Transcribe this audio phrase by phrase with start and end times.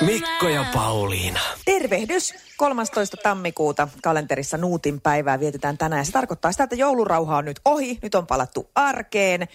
[0.00, 1.40] Mikko ja Pauliina.
[1.64, 2.34] Tervehdys!
[2.56, 3.16] 13.
[3.22, 6.06] tammikuuta kalenterissa Nuutin päivää vietetään tänään.
[6.06, 7.98] Se tarkoittaa sitä, että joulurauha on nyt ohi.
[8.02, 9.48] Nyt on palattu arkeen.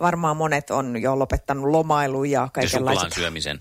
[0.00, 3.04] Varmaan monet on jo lopettanut lomailu ja kaikenlaiset.
[3.10, 3.60] Ja syömisen.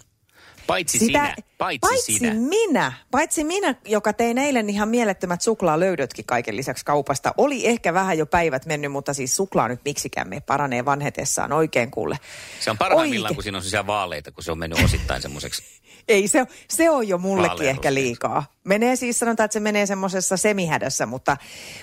[0.68, 1.36] Paitsi Sitä, sinä.
[1.58, 2.34] Paitsi, paitsi sinä.
[2.34, 2.94] minä.
[3.12, 7.34] Paitsi minä, joka tein eilen ihan mielettömät suklaalöydötkin kaiken lisäksi kaupasta.
[7.38, 11.92] Oli ehkä vähän jo päivät mennyt, mutta siis suklaa nyt miksikään me paranee vanhetessaan oikein
[11.92, 12.20] kuule.
[12.60, 13.36] Se on parhaimmillaan, Oikein.
[13.36, 15.64] kun siinä on sellaisia vaaleita, kun se on mennyt osittain semmoiseksi.
[16.08, 18.44] Ei, se, se on jo mullekin Vaalean ehkä liikaa.
[18.64, 21.38] Menee siis, sanotaan, että se menee semmoisessa semihädässä, mutta,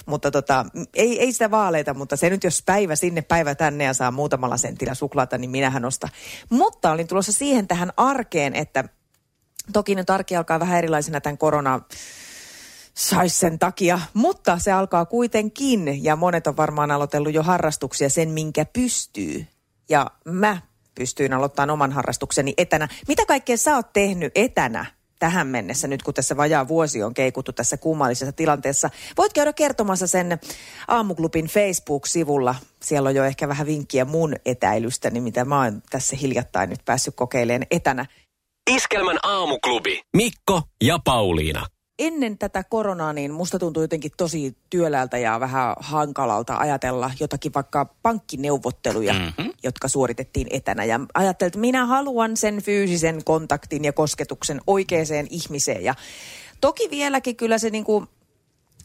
[0.06, 3.94] mutta tota, ei, ei sitä vaaleita, mutta se nyt jos päivä sinne, päivä tänne ja
[3.94, 6.10] saa muutamalla sentillä suklaata, niin minähän ostan.
[6.50, 8.84] Mutta olin tulossa siihen tähän arkeen, että
[9.72, 11.80] toki nyt arki alkaa vähän erilaisena tämän korona
[12.94, 18.30] sais sen takia, mutta se alkaa kuitenkin ja monet on varmaan aloitellut jo harrastuksia sen,
[18.30, 19.46] minkä pystyy.
[19.88, 20.58] Ja mä
[20.94, 22.88] pystyin aloittamaan oman harrastukseni etänä.
[23.08, 24.86] Mitä kaikkea sä oot tehnyt etänä
[25.18, 28.90] tähän mennessä, nyt kun tässä vajaa vuosi on keikuttu tässä kummallisessa tilanteessa?
[29.16, 30.38] Voit käydä kertomassa sen
[30.88, 32.54] Aamuklubin Facebook-sivulla.
[32.82, 37.14] Siellä on jo ehkä vähän vinkkiä mun etäilystäni, mitä mä oon tässä hiljattain nyt päässyt
[37.16, 38.06] kokeilemaan etänä.
[38.70, 40.00] Iskelmän aamuklubi.
[40.16, 41.66] Mikko ja Pauliina.
[41.98, 47.84] Ennen tätä koronaa, niin musta tuntui jotenkin tosi työläältä ja vähän hankalalta ajatella jotakin vaikka
[48.02, 49.52] pankkineuvotteluja, mm-hmm.
[49.62, 50.84] jotka suoritettiin etänä.
[50.84, 54.94] Ja ajattelin, että minä haluan sen fyysisen kontaktin ja kosketuksen oikeaan
[55.30, 55.84] ihmiseen.
[55.84, 55.94] Ja
[56.60, 58.06] toki vieläkin kyllä se niinku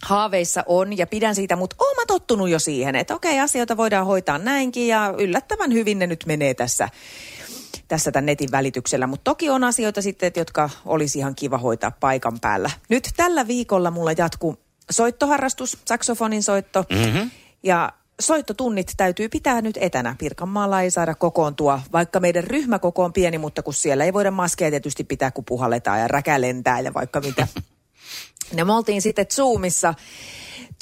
[0.03, 4.05] haaveissa on ja pidän siitä, mutta oon mä tottunut jo siihen, että okei, asioita voidaan
[4.05, 6.89] hoitaa näinkin ja yllättävän hyvin ne nyt menee tässä
[7.89, 9.07] tässä tämän netin välityksellä.
[9.07, 12.69] Mutta toki on asioita sitten, jotka olisi ihan kiva hoitaa paikan päällä.
[12.89, 14.59] Nyt tällä viikolla mulla jatkuu
[14.91, 16.85] soittoharrastus, saksofonin soitto.
[16.89, 17.31] Mm-hmm.
[17.63, 20.15] Ja soittotunnit täytyy pitää nyt etänä.
[20.19, 24.71] Pirkanmaalla ei saada kokoontua, vaikka meidän ryhmäkoko on pieni, mutta kun siellä ei voida maskeja
[24.71, 27.47] tietysti pitää, kun puhalletaan ja räkä lentää ja vaikka mitä.
[28.55, 29.93] Ja me oltiin sitten Zoomissa,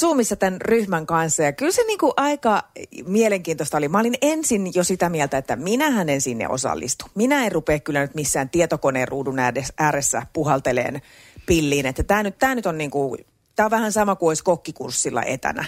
[0.01, 2.63] Zoomissa tämän ryhmän kanssa ja kyllä se niinku aika
[3.05, 3.87] mielenkiintoista oli.
[3.87, 7.05] Mä olin ensin jo sitä mieltä, että minähän en sinne osallistu.
[7.15, 11.01] Minä en rupea kyllä nyt missään tietokoneen ruudun ääres- ääressä puhalteleen
[11.45, 11.85] pilliin.
[11.85, 13.17] Että tämä nyt, tää nyt on niinku,
[13.55, 15.65] tää on vähän sama kuin olisi kokkikurssilla etänä.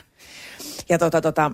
[0.90, 1.52] Ja tota, tota,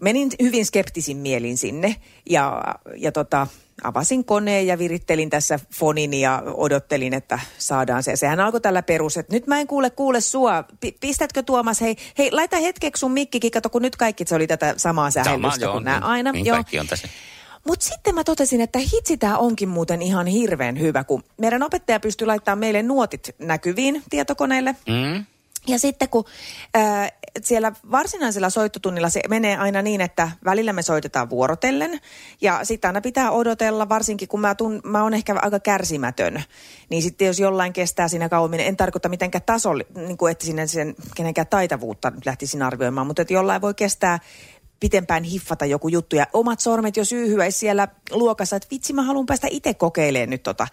[0.00, 1.96] menin hyvin skeptisin mielin sinne
[2.30, 2.62] ja,
[2.96, 3.46] ja tota,
[3.84, 8.16] avasin koneen ja virittelin tässä fonin ja odottelin, että saadaan se.
[8.16, 10.64] Sehän alkoi tällä perus, että nyt mä en kuule, kuule sua.
[10.80, 14.46] Pi- pistätkö Tuomas, hei, hei, laita hetkeksi sun mikkikin, kato kun nyt kaikki se oli
[14.46, 16.32] tätä samaa sähellystä kuin nämä niin, aina.
[16.32, 16.56] Niin joo.
[16.56, 17.08] kaikki on tässä.
[17.66, 22.00] Mutta sitten mä totesin, että hitsi tämä onkin muuten ihan hirveän hyvä, kun meidän opettaja
[22.00, 24.76] pystyy laittamaan meille nuotit näkyviin tietokoneelle.
[24.88, 25.24] Mm?
[25.66, 26.24] Ja sitten kun
[26.74, 27.08] ää,
[27.42, 32.00] siellä varsinaisella soittotunnilla se menee aina niin, että välillä me soitetaan vuorotellen
[32.40, 36.42] ja sitten aina pitää odotella, varsinkin kun mä, tun, mä oon ehkä aika kärsimätön.
[36.90, 40.66] Niin sitten jos jollain kestää siinä kauemmin, en tarkoita mitenkään tasolla, niin kuin että sinne
[40.66, 44.18] sen kenenkään taitavuutta nyt lähtisin arvioimaan, mutta että jollain voi kestää
[44.82, 49.26] pitempään hiffata joku juttu ja omat sormet jo syyhyäisi siellä luokassa, että vitsi mä haluan
[49.26, 50.66] päästä itse kokeilemaan nyt tota.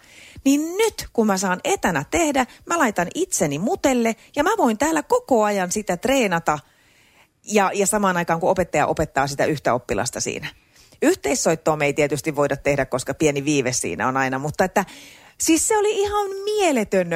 [0.44, 5.02] Niin nyt kun mä saan etänä tehdä, mä laitan itseni mutelle ja mä voin täällä
[5.02, 6.58] koko ajan sitä treenata
[7.44, 10.48] ja, ja samaan aikaan kun opettaja opettaa sitä yhtä oppilasta siinä.
[11.02, 14.84] Yhteissoittoa me ei tietysti voida tehdä, koska pieni viive siinä on aina, mutta että
[15.40, 17.08] Siis se oli ihan mieletön,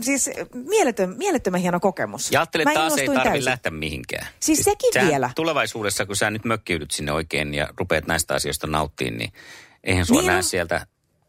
[0.00, 2.32] siis mieletön, mielettömän hieno kokemus.
[2.32, 3.44] Ja ajattelin, Mä että taas ei tarvitse täysin.
[3.44, 4.26] lähteä mihinkään.
[4.40, 5.30] Siis sekin sähän vielä.
[5.34, 9.32] Tulevaisuudessa, kun sä nyt mökkiydyt sinne oikein ja rupeat näistä asioista nauttiin, niin
[9.84, 10.86] eihän sua Niin näe sieltä.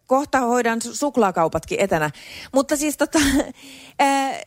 [0.07, 2.09] kohta hoidan su- suklaakaupatkin etänä.
[2.53, 3.19] Mutta siis tota,
[3.99, 4.39] ää,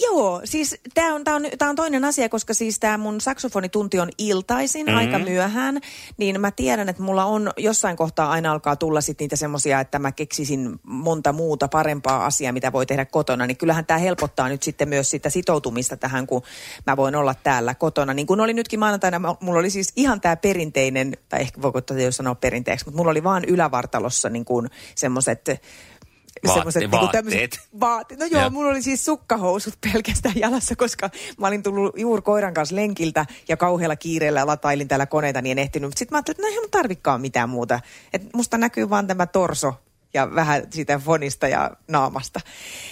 [0.00, 4.00] joo, siis tämä on, tää on, tää on toinen asia, koska siis tämä mun saksofonitunti
[4.00, 4.98] on iltaisin mm-hmm.
[4.98, 5.80] aika myöhään,
[6.16, 9.98] niin mä tiedän, että mulla on jossain kohtaa aina alkaa tulla sit niitä semmoisia, että
[9.98, 14.62] mä keksisin monta muuta parempaa asiaa, mitä voi tehdä kotona, niin kyllähän tämä helpottaa nyt
[14.62, 16.42] sitten myös sitä sitoutumista tähän, kun
[16.86, 18.14] mä voin olla täällä kotona.
[18.14, 22.00] Niin kuin oli nytkin maanantaina, mulla oli siis ihan tämä perinteinen, tai ehkä voiko tätä
[22.00, 25.48] jo sanoa perinteeksi, mutta mulla oli vaan ylävartalossa niin kuin semmoiset
[26.46, 27.24] Vaate- semmoiset niinku vaatteet.
[27.24, 28.50] tämmöset vaate- No joo, Joo.
[28.50, 33.56] mulla oli siis sukkahousut pelkästään jalassa, koska mä olin tullut juuri koiran kanssa lenkiltä ja
[33.56, 35.96] kauhealla kiireellä latailin täällä koneita, niin en ehtinyt.
[35.96, 37.80] Sitten mä ajattelin, että no eihän mun tarvikaan mitään muuta.
[38.12, 39.74] Et musta näkyy vaan tämä torso
[40.14, 42.40] ja vähän siitä fonista ja naamasta.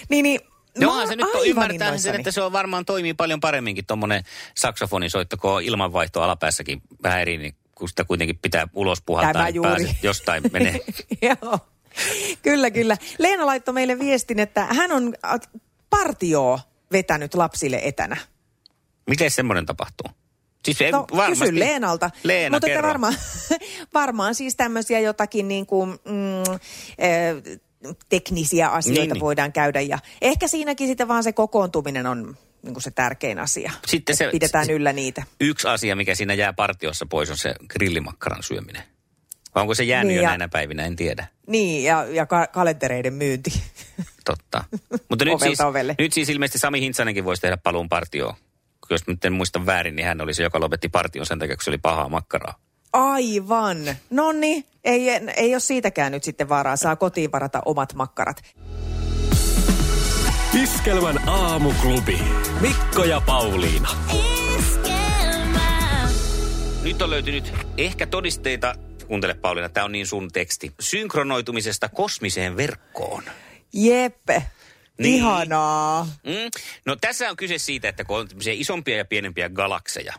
[0.08, 0.40] Niin, niin
[0.78, 4.24] No se nyt on ymmärtää sen, että se on varmaan toimii paljon paremminkin tuommoinen
[4.54, 9.90] saksofonisoitto, kun ilmanvaihto alapäässäkin vähän eri, niin kun sitä kuitenkin pitää ulos puhaltaa, niin pääset,
[10.02, 10.80] jostain menee.
[11.22, 11.58] Joo,
[12.42, 12.96] kyllä, kyllä.
[13.18, 15.14] Leena laittoi meille viestin, että hän on
[15.90, 16.60] partio
[16.92, 18.16] vetänyt lapsille etänä.
[19.08, 20.10] Miten semmoinen tapahtuu?
[20.64, 21.44] Siis no, varmasti.
[21.44, 22.10] kysy Leenalta.
[22.22, 23.14] Leena, Mutta että varmaan,
[23.94, 26.54] varmaan siis tämmöisiä jotakin niin kuin, mm,
[26.98, 27.58] eh,
[28.08, 29.20] teknisiä asioita niin, niin.
[29.20, 29.80] voidaan käydä.
[29.80, 33.72] Ja ehkä siinäkin sitten vaan se kokoontuminen on niin kuin se tärkein asia.
[33.86, 35.22] Sitten se, pidetään se, yllä niitä.
[35.40, 38.82] Yksi asia, mikä siinä jää partiossa pois, on se grillimakkaran syöminen.
[39.54, 41.26] Vai onko se jäänyt niin, jo ja, näinä päivinä, en tiedä.
[41.46, 43.62] Niin, ja, ja ka- kalentereiden myynti.
[44.24, 44.64] Totta.
[45.08, 45.58] Mutta nyt siis,
[45.98, 48.34] nyt siis ilmeisesti Sami Hintsanenkin voisi tehdä paluun partioon.
[48.90, 51.64] Jos nyt en muista väärin, niin hän oli se, joka lopetti partion sen takia, kun
[51.64, 52.54] se oli pahaa makkaraa.
[52.92, 53.78] Aivan.
[54.10, 56.76] No niin, ei, ei ole siitäkään nyt sitten varaa.
[56.76, 58.42] Saa kotiin varata omat makkarat.
[60.62, 62.18] Iskelmän aamuklubi.
[62.60, 63.88] Mikko ja Pauliina.
[64.58, 66.08] Iskelmä.
[66.82, 68.74] Nyt on löytynyt ehkä todisteita,
[69.08, 73.22] kuuntele Pauliina, tämä on niin sun teksti, synkronoitumisesta kosmiseen verkkoon.
[73.72, 74.42] Jeppe.
[74.98, 75.14] Niin.
[75.14, 76.04] Ihanaa.
[76.04, 76.50] Mm.
[76.86, 80.14] No tässä on kyse siitä, että kun on isompia ja pienempiä galakseja,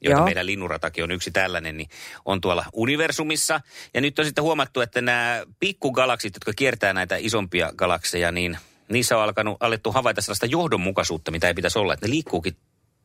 [0.00, 0.24] joita Joo.
[0.24, 1.88] meidän linnuratakin on yksi tällainen, niin
[2.24, 3.60] on tuolla universumissa.
[3.94, 8.58] Ja nyt on sitten huomattu, että nämä pikkugalaksit, jotka kiertää näitä isompia galakseja, niin
[8.88, 12.56] niissä on alkanut, alettu havaita sellaista johdonmukaisuutta, mitä ei pitäisi olla, että ne liikkuukin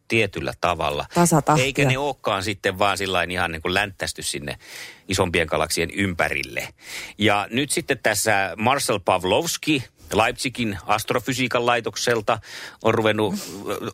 [0.09, 1.05] tietyllä tavalla.
[1.13, 1.65] Tasatahtia.
[1.65, 4.57] Eikä ne olekaan sitten vaan sillä ihan niin kuin länttästy sinne
[5.07, 6.67] isompien galaksien ympärille.
[7.17, 9.83] Ja nyt sitten tässä Marcel Pavlovski,
[10.13, 12.39] Leipzigin astrofysiikan laitokselta
[12.83, 13.35] on ruvennut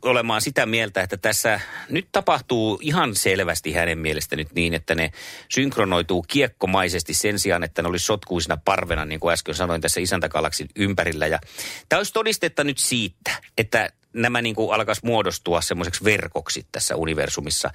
[0.02, 1.60] olemaan sitä mieltä, että tässä
[1.90, 5.12] nyt tapahtuu ihan selvästi hänen mielestä nyt niin, että ne
[5.50, 10.70] synkronoituu kiekkomaisesti sen sijaan, että ne olisi sotkuisina parvena, niin kuin äsken sanoin tässä isäntägalaksin
[10.76, 11.28] ympärillä.
[11.28, 11.40] Ja
[11.90, 17.72] tämä olisi todistetta nyt siitä, että nämä niin kuin alkaisi muodostua semmoiseksi verkoksi tässä universumissa,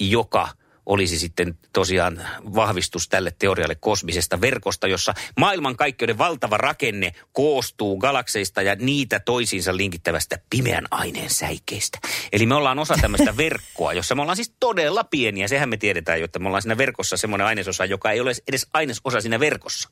[0.00, 0.48] joka–
[0.86, 8.74] olisi sitten tosiaan vahvistus tälle teorialle kosmisesta verkosta, jossa maailmankaikkeuden valtava rakenne koostuu galakseista ja
[8.74, 11.98] niitä toisiinsa linkittävästä pimeän aineen säikeistä.
[12.32, 15.48] Eli me ollaan osa tämmöistä verkkoa, jossa me ollaan siis todella pieniä.
[15.48, 18.66] Sehän me tiedetään jo, että me ollaan siinä verkossa semmoinen ainesosa, joka ei ole edes
[18.74, 19.88] ainesosa siinä verkossa.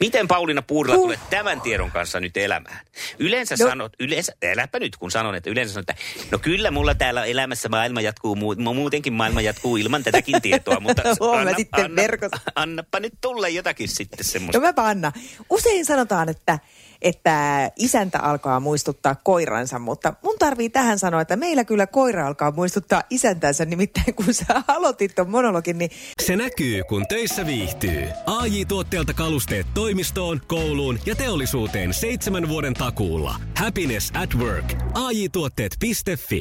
[0.00, 2.80] Miten Pauliina Puurila tulee tämän tiedon kanssa nyt elämään?
[3.18, 3.68] Yleensä no.
[3.68, 7.68] sanot, yleensä, äläpä nyt kun sanon, että yleensä sanot, että no kyllä mulla täällä elämässä
[7.68, 13.48] maailma jatkuu, muutenkin maailma jatkuu ilman tätäkin tietoa, mutta anna, anna, anna, annapa nyt tulla
[13.48, 14.58] jotakin sitten semmoista.
[14.58, 15.12] No mä anna.
[15.50, 16.58] Usein sanotaan, että
[17.02, 22.50] että isäntä alkaa muistuttaa koiransa, mutta mun tarvii tähän sanoa, että meillä kyllä koira alkaa
[22.50, 25.90] muistuttaa isäntänsä, nimittäin kun sä aloitit ton monologin, niin...
[26.22, 28.08] Se näkyy, kun töissä viihtyy.
[28.26, 33.34] ai tuotteelta kalusteet toimistoon, kouluun ja teollisuuteen seitsemän vuoden takuulla.
[33.56, 34.74] Happiness at work.
[34.94, 36.40] ai tuotteetfi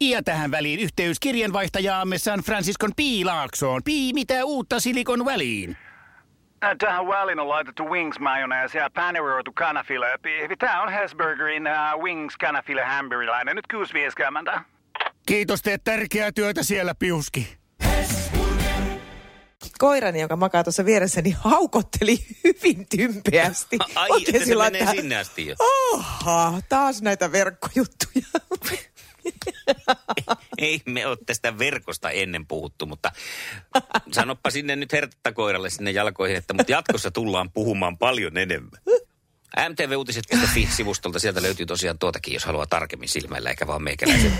[0.00, 3.82] Ja tähän väliin yhteys kirjanvaihtajaamme San Franciscon Piilaaksoon.
[3.84, 5.76] Pii, mitä uutta Silikon väliin?
[6.78, 10.06] Tähän väliin on laitettu wings mayonnaise ja paneroitu kanafila.
[10.58, 13.56] Tämä on Hesburgerin uh, wings kanafila hamburilainen.
[13.56, 13.64] Nyt
[14.54, 14.60] 6.50.
[15.26, 17.56] Kiitos, teet tärkeää työtä siellä, Piuski.
[19.78, 23.78] Koirani, joka makaa tuossa vieressä, niin haukotteli hyvin tympeästi.
[23.94, 24.94] Ai, että se menee että...
[24.94, 25.54] sinne asti jo.
[25.58, 28.26] Oha, taas näitä verkkojuttuja.
[30.58, 33.12] Ei me ole tästä verkosta ennen puhuttu, mutta
[34.16, 38.80] sanoppa sinne nyt herttakoiralle sinne jalkoihin, että mutta jatkossa tullaan puhumaan paljon enemmän.
[39.68, 44.32] MTV-uutiset.fi-sivustolta sieltä löytyy tosiaan tuotakin, jos haluaa tarkemmin silmäillä, eikä vaan meikäläisen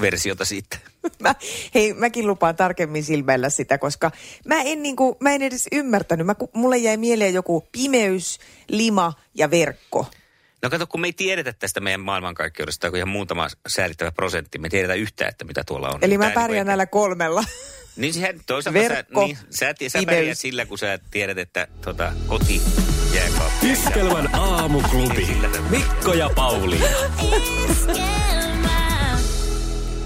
[0.00, 0.78] versiota siitä.
[1.20, 1.34] Mä,
[1.74, 4.10] hei, mäkin lupaan tarkemmin silmäillä sitä, koska
[4.44, 6.26] mä en, niinku, mä en edes ymmärtänyt.
[6.26, 10.06] Mä, mulle jäi mieleen joku pimeys, lima ja verkko.
[10.62, 14.58] No kato, kun me ei tiedetä tästä meidän maailmankaikkeudesta kuin ihan muutama säädittävä prosentti.
[14.58, 15.98] Me ei tiedetä yhtään, että mitä tuolla on.
[16.02, 17.44] Eli mä niinku pärjään näillä kolmella.
[17.96, 22.12] Niin sehän toisaalta Verkko, sä, niin, sä, sä pärjät sillä, kun sä tiedät, että tota,
[22.26, 22.62] koti
[23.14, 23.72] jääkaappi.
[23.72, 25.28] Iskelmän aamuklubi.
[25.70, 26.86] Mikko ja Pauliina.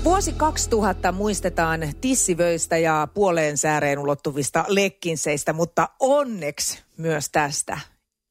[0.05, 7.79] Vuosi 2000 muistetaan tissivöistä ja puoleen sääreen ulottuvista lekkinseistä, mutta onneksi myös tästä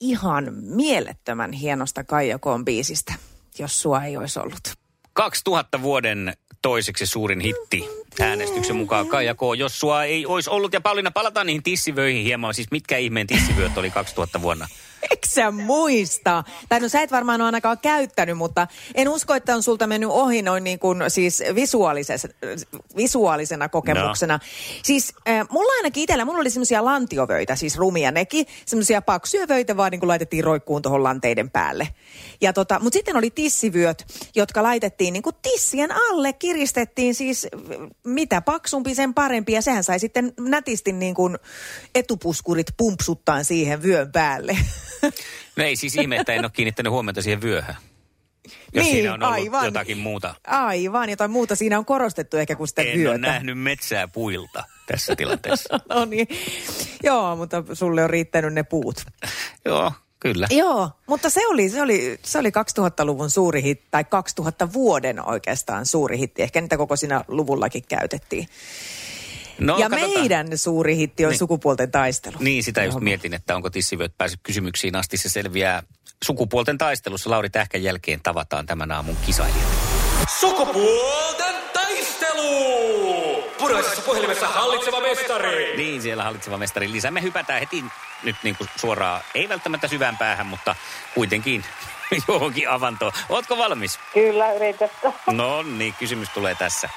[0.01, 3.13] ihan mielettömän hienosta Kaijakoon biisistä,
[3.59, 4.73] jos sua ei olisi ollut.
[5.13, 7.85] 2000 vuoden toiseksi suurin hitti
[8.19, 9.35] äänestyksen mukaan Kaija.
[9.57, 12.53] Jos sua ei olisi ollut, ja Pauliina, palataan niihin tissivöihin hieman.
[12.53, 14.67] Siis mitkä ihmeen tissivööt oli 2000 vuonna?
[15.09, 16.43] Miksi sä muista?
[16.69, 20.09] Tai no sä et varmaan ole ainakaan käyttänyt, mutta en usko, että on sulta mennyt
[20.09, 22.33] ohi noin niin kuin siis visuaalisena,
[22.97, 24.33] visuaalisena kokemuksena.
[24.33, 24.39] No.
[24.83, 29.77] Siis äh, mulla ainakin itsellä, mulla oli semmoisia lantiovöitä, siis rumia nekin, semmoisia paksuja vöitä
[29.77, 31.87] vaan niin kuin laitettiin roikkuun tuohon lanteiden päälle.
[32.41, 34.05] Ja tota, mutta sitten oli tissivyöt,
[34.35, 37.47] jotka laitettiin niin kuin tissien alle, kiristettiin siis
[38.03, 41.37] mitä paksumpi sen parempi ja sehän sai sitten nätisti niin kuin
[41.95, 44.57] etupuskurit pumpsuttaan siihen vyön päälle.
[45.55, 47.75] No ei siis ihme, että en ole kiinnittänyt huomiota siihen vyöhön.
[48.73, 49.65] Jos niin, siinä on ollut aivan.
[49.65, 50.35] jotakin muuta.
[50.47, 53.15] Aivan, jotain muuta siinä on korostettu ehkä kuin sitä en vyötä.
[53.15, 55.79] En ole nähnyt metsää puilta tässä tilanteessa.
[55.89, 56.27] no niin.
[57.03, 59.05] Joo, mutta sulle on riittänyt ne puut.
[59.65, 59.91] Joo,
[60.21, 60.47] Kyllä.
[60.49, 65.85] Joo, mutta se oli, se oli, se oli 2000-luvun suuri hitti, tai 2000 vuoden oikeastaan
[65.85, 66.41] suuri hitti.
[66.41, 68.47] Ehkä niitä koko siinä luvullakin käytettiin.
[69.59, 70.19] No, ja katsotaan.
[70.19, 71.39] meidän suuri hitti on niin.
[71.39, 72.35] sukupuolten taistelu.
[72.39, 75.17] Niin, sitä just mietin, että onko tissivyöt päässyt kysymyksiin asti.
[75.17, 75.83] Se selviää
[76.23, 77.29] sukupuolten taistelussa.
[77.29, 79.67] Lauri Tähkän jälkeen tavataan tämän aamun kisailijat.
[80.39, 83.43] Sukupuolten taistelu!
[83.57, 85.77] Puraisessa puhelimessa hallitseva mestari.
[85.77, 86.91] Niin, siellä hallitseva mestari.
[86.91, 87.83] Lisää me hypätään heti
[88.23, 90.75] nyt niin kuin suoraan, ei välttämättä syvään päähän, mutta
[91.13, 91.63] kuitenkin
[92.27, 93.11] johonkin avantoon.
[93.29, 93.99] Ootko valmis?
[94.13, 95.13] Kyllä, yritetään.
[95.31, 96.89] No niin, kysymys tulee tässä.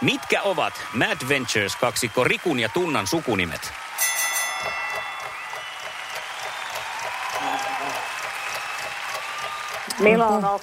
[0.00, 3.72] Mitkä ovat Mad Ventures kaksikko Rikun ja Tunnan sukunimet?
[9.98, 10.60] Milano.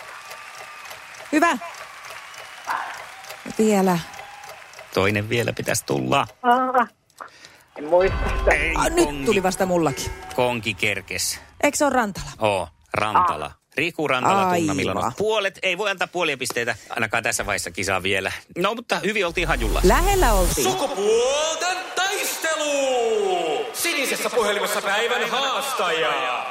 [1.32, 1.58] Hyvä.
[3.58, 4.00] Vielä.
[4.94, 6.28] Toinen vielä pitäisi tulla.
[6.44, 6.88] Ah,
[7.78, 8.52] en muista sitä.
[8.52, 10.12] Ei, ah, nyt tuli vasta mullakin.
[10.36, 11.40] Konki kerkes.
[11.64, 12.30] Eikö se ole Rantala?
[12.40, 13.52] Oo, Rantala.
[13.76, 15.12] Riku Rantala, Tunna Milano.
[15.18, 18.32] Puolet, ei voi antaa puolia pisteitä ainakaan tässä vaiheessa kisaa vielä.
[18.58, 19.82] No, mutta hyvin oltiin hajulla.
[19.84, 20.64] Lähellä oltiin.
[20.72, 23.66] Sukupuolten taistelu!
[23.74, 26.46] Sinisessä puhelimessa päivän haastaja.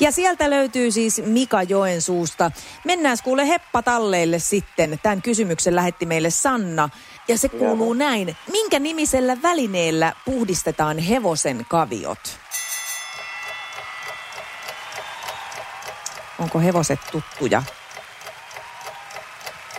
[0.00, 2.50] Ja sieltä löytyy siis Mika Joensuusta.
[2.84, 4.98] Mennään kuule heppatalleille sitten.
[5.02, 6.88] Tämän kysymyksen lähetti meille Sanna.
[7.28, 8.36] Ja se kuuluu näin.
[8.50, 12.18] Minkä nimisellä välineellä puhdistetaan hevosen kaviot?
[16.38, 17.62] Onko hevoset tuttuja?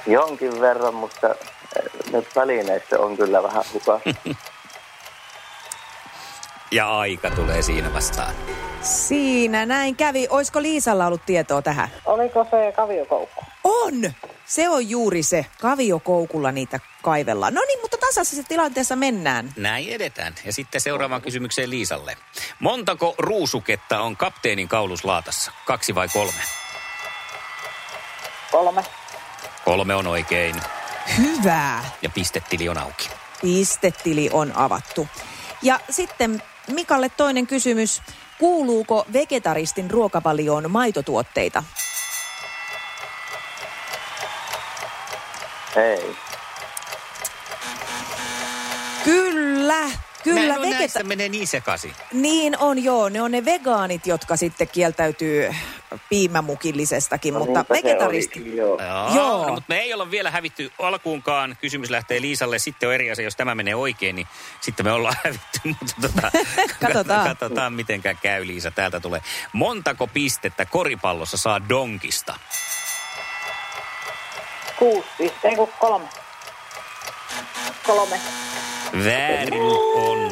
[0.08, 4.00] Jonkin verran, mutta eh, nyt välineistä on kyllä vähän huka.
[6.72, 8.34] ja aika tulee siinä vastaan.
[8.82, 10.28] Siinä näin kävi.
[10.30, 11.90] Olisiko Liisalla ollut tietoa tähän?
[12.06, 13.44] Oliko se kaviokoukku?
[13.64, 13.94] On!
[14.46, 15.46] Se on juuri se.
[15.62, 17.54] Kaviokoukulla niitä kaivellaan.
[17.54, 17.79] No niin,
[18.10, 19.54] tasaisessa tilanteessa mennään.
[19.58, 20.36] Näin edetään.
[20.46, 22.18] Ja sitten seuraavaan kysymykseen Liisalle.
[22.60, 25.52] Montako ruusuketta on kapteenin kauluslaatassa?
[25.66, 26.42] Kaksi vai kolme?
[28.52, 28.84] Kolme.
[29.66, 30.56] Kolme on oikein.
[31.18, 31.84] Hyvä.
[32.02, 33.10] Ja pistetili on auki.
[33.42, 35.08] Pistetili on avattu.
[35.62, 38.02] Ja sitten Mikalle toinen kysymys.
[38.38, 41.64] Kuuluuko vegetaristin ruokavalioon maitotuotteita?
[45.76, 46.29] Ei.
[49.74, 49.92] Kyllä,
[50.24, 50.54] kyllä.
[50.60, 51.94] Mä vegeta- menee niin sekaisin.
[52.14, 55.56] Niin on joo, ne on ne vegaanit, jotka sitten kieltäytyy
[56.10, 58.56] piimämukillisestakin, no, mutta vegetaristi.
[58.56, 58.80] Joo.
[58.82, 59.46] Joo, joo.
[59.48, 61.58] No, mutta me ei olla vielä hävitty alkuunkaan.
[61.62, 62.60] Kysymys lähtee Liisalle.
[62.60, 64.28] Sitten on eri asia, jos tämä menee oikein, niin
[64.62, 65.60] sitten me ollaan hävitty.
[65.64, 66.32] Mutta tota,
[66.82, 67.28] katsotaan.
[67.28, 68.72] katsotaan, mitenkä käy Liisa.
[68.72, 69.22] Täältä tulee.
[69.54, 72.36] Montako pistettä koripallossa saa donkista?
[74.80, 75.50] Kuusi pistettä,
[75.80, 76.08] kolme.
[77.86, 78.20] Kolme.
[79.06, 79.62] Väärin
[79.96, 80.32] on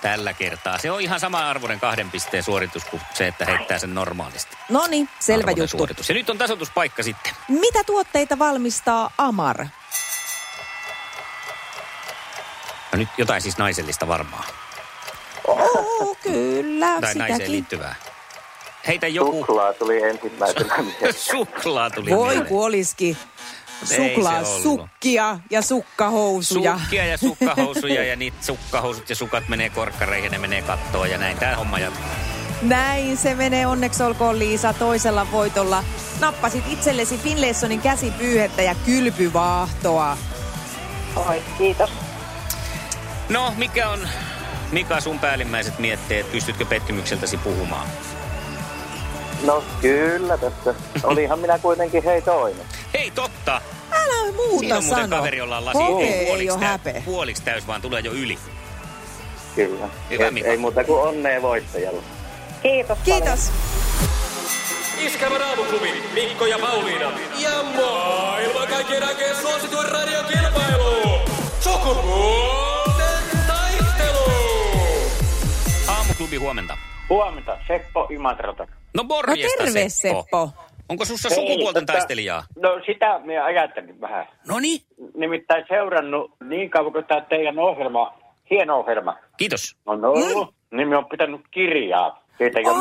[0.00, 0.78] tällä kertaa.
[0.78, 4.56] Se on ihan sama arvoinen kahden pisteen suoritus kuin se, että heittää sen normaalisti.
[4.68, 5.76] No niin, selvä arvoinen juttu.
[5.76, 6.08] Suoritus.
[6.08, 7.32] Ja nyt on tasoituspaikka sitten.
[7.48, 9.58] Mitä tuotteita valmistaa Amar?
[12.92, 14.44] No nyt jotain siis naisellista varmaan.
[15.48, 17.18] Oh, kyllä, Tai sitäkin.
[17.32, 17.94] naiseen liittyvää.
[18.86, 19.32] Heitä joku...
[19.32, 20.74] Suklaa tuli ensimmäisenä
[21.16, 22.46] Suklaa tuli Voi mieleen.
[22.46, 23.16] kuoliski
[23.84, 26.78] suklaa, sukkia ja sukkahousuja.
[26.78, 31.18] Sukkia ja sukkahousuja ja niitä sukkahousut ja sukat menee korkkareihin ja ne menee kattoon ja
[31.18, 32.04] näin tämä homma jatkuu.
[32.62, 35.84] Näin se menee, onneksi olkoon Liisa toisella voitolla.
[36.20, 40.16] Nappasit itsellesi Finlaysonin käsipyyhettä ja kylpyvaahtoa.
[41.16, 41.90] Oi, kiitos.
[43.28, 44.08] No, mikä on,
[44.72, 46.32] Mika, sun päällimmäiset mietteet?
[46.32, 47.86] Pystytkö pettymykseltäsi puhumaan?
[49.46, 50.74] No kyllä tässä.
[51.02, 52.66] Olihan minä kuitenkin hei toinen.
[52.94, 53.60] Hei, totta.
[53.92, 55.16] Älä muuta Siinä on muuten sano.
[55.16, 55.78] kaveri, jolla on lasi.
[55.78, 57.02] Okei, ei, ei ole häpeä.
[57.04, 58.38] Puoliksi täys, vaan tulee jo yli.
[59.54, 59.88] Kyllä.
[60.10, 62.02] Hyvä, ei, ei muuta kuin onnea voittajalle.
[62.62, 63.50] Kiitos Kiitos.
[64.98, 67.12] Iskävä raamuklubi, Mikko ja Pauliina.
[67.38, 71.18] Ja maailman kaikkien aikeen suosituen radiokilpailu.
[71.60, 74.32] Sukupuolten taistelu.
[75.88, 76.76] Aamuklubi, huomenta.
[77.08, 78.64] Huomenta, Seppo Imatralta.
[78.64, 80.22] No No morjesta terve Seppo.
[80.22, 80.50] Seppo.
[80.88, 82.42] Onko sussa Hei, sukupuolten tota, taistelijaa?
[82.62, 84.26] No sitä minä ajattelin vähän.
[84.48, 84.80] No niin.
[85.14, 88.14] Nimittäin seurannut niin kauan kuin tämä teidän ohjelma,
[88.50, 89.76] hieno ohjelma, Kiitos.
[89.86, 92.22] on ollut, niin minä olen pitänyt kirjaa.
[92.38, 92.72] Siitä jo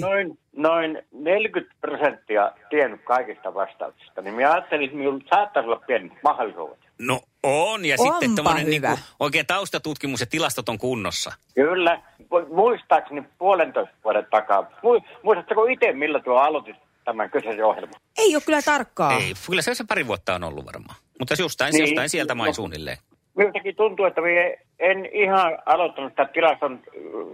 [0.00, 4.22] noin, noin 40 prosenttia tiennyt kaikista vastauksista.
[4.22, 6.78] Niin minä ajattelin, että minulla saattaisi olla pieni mahdollisuus.
[6.98, 8.88] No on, ja Onpa sitten tommonen hyvä.
[8.88, 11.32] niinku, oikein taustatutkimus ja tilastot on kunnossa.
[11.54, 12.02] Kyllä.
[12.22, 14.62] Mu- Muistaakseni puolentoista vuoden takaa.
[14.62, 18.00] Mu- Muistatko itse, millä tuo aloitit tämän kyseisen ohjelman?
[18.18, 19.12] Ei ole kyllä tarkkaa.
[19.18, 20.96] Ei, kyllä se, se pari vuotta on ollut varmaan.
[21.18, 21.80] Mutta jostain, Niin.
[21.80, 22.54] jostain sieltä main No.
[22.54, 22.98] suunnilleen.
[23.36, 24.40] Minustakin tuntuu, että minä
[24.78, 26.80] en ihan aloittanut sitä tilaston,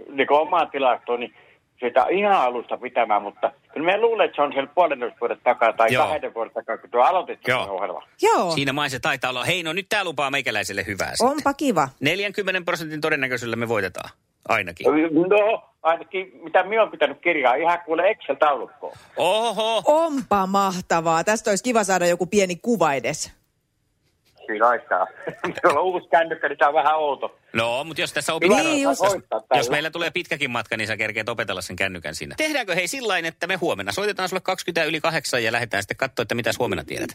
[0.09, 1.33] niin omaa tilastoa, niin
[1.79, 5.73] sitä ihan alusta pitämään, mutta kyllä minä luulen, että se on siellä puolentoista vuoden takaa
[5.73, 6.05] tai Joo.
[6.07, 7.63] kahden vuoden takaa, kun tuo aloitit Joo.
[7.63, 8.03] sen ohjelman.
[8.21, 9.43] Joo, Siinä main se taitaa olla.
[9.45, 11.27] Hei, no nyt tää lupaa meikäläiselle hyvää sitten.
[11.27, 11.89] onpa kiva.
[11.99, 14.09] 40 prosentin todennäköisyydellä me voitetaan.
[14.49, 14.85] Ainakin.
[15.29, 18.97] No, ainakin mitä minä olen pitänyt kirjaa, ihan kuule Excel-taulukkoon.
[19.17, 19.83] Oho.
[19.85, 21.23] Onpa mahtavaa.
[21.23, 23.31] Tästä olisi kiva saada joku pieni kuva edes.
[24.45, 25.07] Siinä aikaa.
[25.61, 27.35] Tuolla on uusi kännykkä, niin tämä on vähän outo.
[27.53, 28.99] No, mutta jos tässä opit, Niin jos.
[28.99, 29.59] Voittaa tällä.
[29.59, 32.35] jos meillä tulee pitkäkin matka, niin sä kerkeet opetella sen kännykän siinä.
[32.37, 36.23] Tehdäänkö hei sillain, että me huomenna soitetaan sulle 20 yli kahdeksan ja lähdetään sitten katsoa,
[36.23, 37.09] että mitä huomenna tiedät.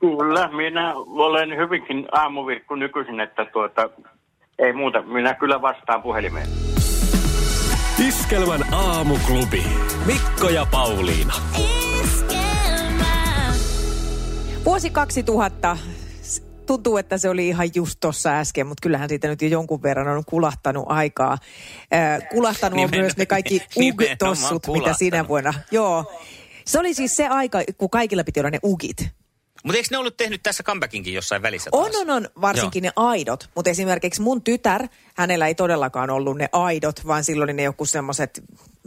[0.00, 3.90] Kyllä, minä olen hyvinkin aamuvirkku nykyisin, että tuota,
[4.58, 5.02] ei muuta.
[5.02, 6.48] Minä kyllä vastaan puhelimeen.
[8.08, 9.64] Iskelmän aamuklubi.
[10.06, 11.34] Mikko ja Pauliina.
[14.64, 15.76] Vuosi 2000.
[16.22, 19.82] S- Tuntuu, että se oli ihan just tuossa äsken, mutta kyllähän siitä nyt jo jonkun
[19.82, 21.32] verran on kulahtanut aikaa.
[21.94, 25.54] Äh, kulahtanut on myös ne kaikki ug-tossut, mitä sinä vuonna.
[25.70, 26.12] Joo.
[26.66, 29.08] Se oli siis se aika, kun kaikilla piti olla ne ugit.
[29.64, 32.02] Mutta eikö ne ollut tehnyt tässä comebackinkin jossain välissä On, taas?
[32.02, 33.50] on, on, varsinkin ne aidot.
[33.54, 37.84] Mutta esimerkiksi mun tytär, hänellä ei todellakaan ollut ne aidot, vaan silloin oli ne joku
[37.84, 38.42] semmoiset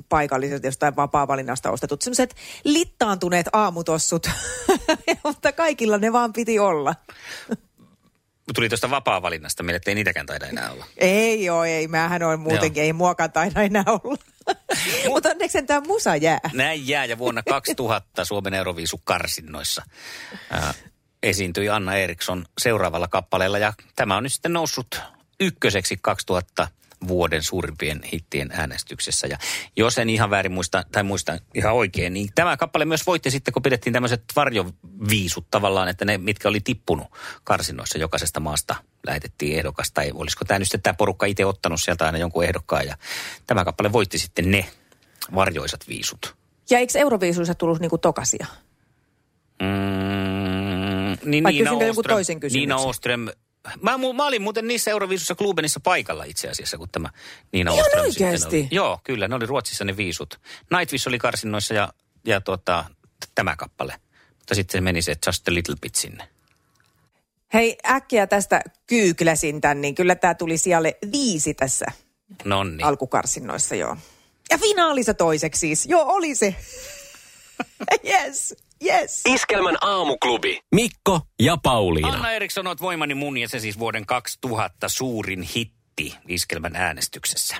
[0.09, 4.29] paikalliset jostain vapaa-valinnasta ostetut, semmoiset littaantuneet aamutossut.
[5.23, 6.95] Mutta kaikilla ne vaan piti olla.
[8.55, 10.85] Tuli tuosta vapaa-valinnasta, meille ei niitäkään taida enää olla.
[10.97, 11.87] Ei joo, ei.
[11.87, 12.85] Mähän on muutenkin, Joo.
[12.85, 14.23] ei muakaan taida enää olla.
[15.07, 16.39] Mutta onneksi tämä musa jää.
[16.53, 19.83] Näin jää ja vuonna 2000 Suomen Euroviisu karsinnoissa
[20.51, 20.73] ää,
[21.23, 25.01] esiintyi Anna Eriksson seuraavalla kappaleella ja tämä on nyt sitten noussut
[25.39, 26.67] ykköseksi 2000
[27.07, 29.27] vuoden suurimpien hittien äänestyksessä.
[29.27, 29.37] Ja
[29.75, 33.53] jos en ihan väärin muista, tai muista ihan oikein, niin tämä kappale myös voitti sitten,
[33.53, 37.07] kun pidettiin tämmöiset varjoviisut tavallaan, että ne, mitkä oli tippunut
[37.43, 38.75] karsinnoissa jokaisesta maasta
[39.07, 39.91] lähetettiin ehdokas.
[39.91, 42.85] Tai olisiko tämä nyt sitten tämä porukka itse ottanut sieltä aina jonkun ehdokkaan.
[42.87, 42.97] Ja
[43.47, 44.65] tämä kappale voitti sitten ne
[45.35, 46.35] varjoisat viisut.
[46.69, 48.47] Ja eikö Euroviisuissa tullut niinku tokasia?
[49.61, 52.59] Mm, niin Vai Niina Åström- toisen kysymyksen?
[52.59, 53.27] Niina Oström.
[53.81, 57.09] Mä, mu- mä olin muuten niissä Euroviisussa Klubenissa paikalla itse asiassa, kun tämä
[57.51, 58.57] Niina Ihan oikeasti?
[58.57, 58.67] oli.
[58.71, 60.39] Joo, kyllä, ne oli Ruotsissa ne viisut.
[60.77, 61.93] Nightwish oli karsinnoissa ja,
[62.25, 62.85] ja tuota,
[63.35, 63.93] tämä kappale.
[64.37, 66.27] Mutta sitten se meni se Just a Little Bit sinne.
[67.53, 71.85] Hei, äkkiä tästä kyykläsin tän, niin kyllä tämä tuli sijalle viisi tässä
[72.45, 72.83] Nonni.
[72.83, 73.97] alkukarsinnoissa, joo.
[74.49, 75.85] Ja finaalissa toiseksi siis.
[75.85, 76.55] Joo, oli se.
[78.13, 79.21] yes, yes.
[79.25, 80.59] Iskelmän aamuklubi.
[80.75, 82.07] Mikko ja Pauliina.
[82.07, 87.55] Anna Eriksson, oot voimani mun ja se siis vuoden 2000 suurin hitti Iskelmän äänestyksessä.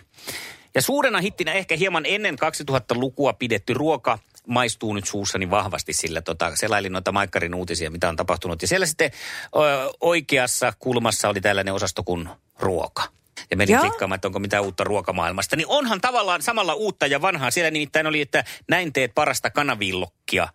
[0.75, 6.56] Ja suurena hittinä ehkä hieman ennen 2000-lukua pidetty ruoka maistuu nyt suussani vahvasti, sillä tota,
[6.56, 8.62] selailin noita Maikkarin uutisia, mitä on tapahtunut.
[8.62, 9.12] Ja siellä sitten
[9.56, 9.60] ö,
[10.01, 13.03] oikeassa kulmassa oli tällainen osasto kuin ruoka.
[13.52, 13.82] Ja menin Joo.
[13.82, 15.56] klikkaamaan, että onko mitään uutta ruokamaailmasta.
[15.56, 17.52] Niin onhan tavallaan samalla uutta ja vanhaa.
[17.52, 20.47] Siellä nimittäin oli, että näin teet parasta kanaviillokkia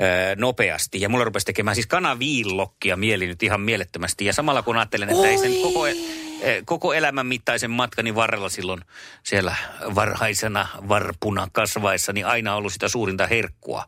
[0.00, 1.00] ö, nopeasti.
[1.00, 4.24] Ja mulla rupesi tekemään siis kanaviillokkia mieli nyt ihan mielettömästi.
[4.24, 5.94] Ja samalla kun ajattelen, että ei sen koko, e-
[6.40, 8.80] e, koko elämän mittaisen matkani varrella silloin
[9.22, 9.56] siellä
[9.94, 13.84] varhaisena varpuna kasvaessa, niin aina ollut sitä suurinta herkkua.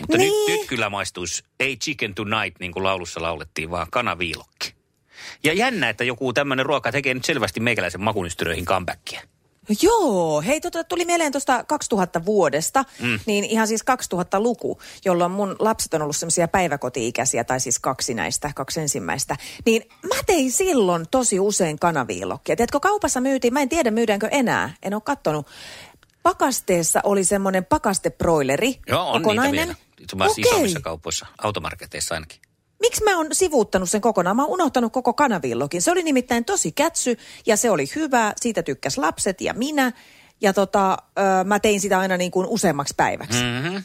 [0.00, 0.32] Mutta Niin.
[0.48, 4.74] nyt, nyt kyllä maistuisi, ei chicken tonight, niin kuin laulussa laulettiin, vaan kanaviilokki.
[5.44, 9.20] Ja jännä, että joku tämmöinen ruoka tekee nyt selvästi meikäläisen makunystyröihin comebackia.
[9.82, 13.20] Joo, hei tota, tuli mieleen tuosta 2000 vuodesta, mm.
[13.26, 18.50] niin ihan siis 2000-luku, jolloin mun lapset on ollut semmoisia päiväkoti-ikäisiä, tai siis kaksi näistä,
[18.54, 19.36] kaksi ensimmäistä.
[19.66, 22.56] Niin mä tein silloin tosi usein kanaviilokkia.
[22.56, 25.46] Tiedätkö, kaupassa myytiin, mä en tiedä myydäänkö enää, en ole kattonut.
[26.22, 29.52] Pakasteessa oli semmoinen pakasteproileri, Joo, on kokonainen.
[29.52, 29.78] niitä vielä.
[30.00, 30.50] Itse asiassa Okei.
[30.50, 32.40] isommissa kaupoissa, automarketeissa ainakin.
[32.80, 34.36] Miksi mä oon sivuuttanut sen kokonaan?
[34.36, 35.82] Mä oon unohtanut koko kanavillokin.
[35.82, 37.16] Se oli nimittäin tosi kätsy
[37.46, 38.32] ja se oli hyvä.
[38.40, 39.92] Siitä tykkäs lapset ja minä.
[40.40, 43.42] Ja tota, ö, mä tein sitä aina niin kuin useammaksi päiväksi.
[43.44, 43.82] Mm-hmm.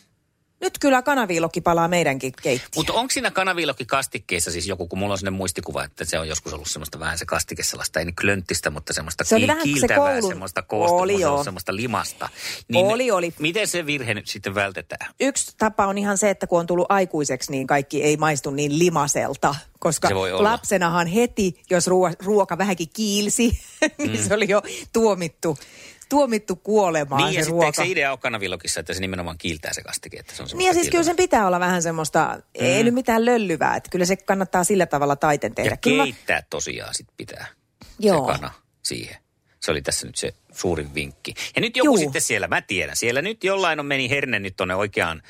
[0.61, 2.71] Nyt kyllä kanaviilokki palaa meidänkin keittiöön.
[2.75, 6.27] Mutta onko siinä kanaviilokki kastikkeissa siis joku, kun mulla on sellainen muistikuva, että se on
[6.27, 9.61] joskus ollut semmoista vähän se kastike sellaista, ei nyt klönttistä, mutta semmoista Se oli vähän
[9.61, 11.43] se kiiltävää, semmoista se on joo.
[11.43, 12.29] semmoista limasta.
[12.67, 13.33] Niin Oli, oli.
[13.39, 15.13] Miten se virhe nyt sitten vältetään?
[15.19, 18.79] Yksi tapa on ihan se, että kun on tullut aikuiseksi, niin kaikki ei maistu niin
[18.79, 19.55] limaselta.
[19.79, 23.59] Koska lapsenahan heti, jos ruoka, ruoka vähänkin kiilsi,
[23.97, 24.61] niin se oli jo
[24.93, 25.57] tuomittu,
[26.09, 27.65] tuomittu kuolemaan Niin se ja ruoka.
[27.65, 30.67] eikö se idea ole kanaviilokissa, että se nimenomaan kiiltää se kastike, että se on Niin
[30.67, 32.41] ja siis kyllä sen pitää olla vähän semmoista, mm.
[32.53, 35.69] ei nyt mitään löllyvää, että kyllä se kannattaa sillä tavalla taiten tehdä.
[35.71, 37.47] Ja Kyllä mä- keittää tosiaan sit pitää
[37.99, 38.25] Joo.
[38.27, 38.51] se kana
[38.83, 39.17] siihen.
[39.59, 41.33] Se oli tässä nyt se suurin vinkki.
[41.55, 41.97] Ja nyt joku Juu.
[41.97, 45.21] sitten siellä, mä tiedän, siellä nyt jollain on meni herne nyt tonne oikeaan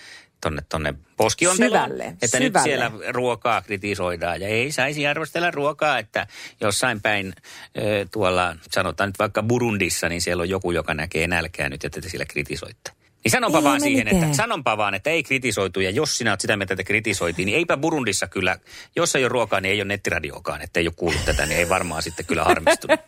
[0.46, 1.84] tonne, tonne poskionteloon.
[1.90, 2.64] Syvälle, Että nyt syvälle.
[2.64, 6.28] siellä ruokaa kritisoidaan ja ei saisi arvostella ruokaa, että
[6.62, 7.34] jossain päin
[7.78, 12.02] ö, tuolla, sanotaan nyt vaikka Burundissa, niin siellä on joku, joka näkee nälkää nyt, että
[12.02, 12.92] te siellä kritisoitte.
[13.24, 14.24] Niin sanonpa Ei vaan siihen, mitään.
[14.24, 17.58] että sanonpa vaan, että ei kritisoitu ja jos sinä olet sitä mieltä, että kritisoitiin, niin
[17.58, 18.60] eipä Burundissa kyllä,
[18.96, 21.70] jos ei ole ruokaa, niin ei ole nettiradiokaan, että ei ole kuullut tätä, niin ei
[21.70, 23.00] varmaan sitten kyllä harmistunut.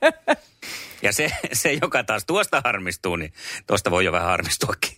[1.02, 3.34] Ja se, se, joka taas tuosta harmistuu, niin
[3.67, 4.97] tuosta voi jo vähän harmistuakin.